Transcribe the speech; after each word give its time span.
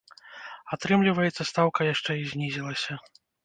Атрымліваецца, 0.77 1.47
стаўка 1.51 1.79
яшчэ 1.93 2.11
і 2.25 2.27
знізілася! 2.35 3.03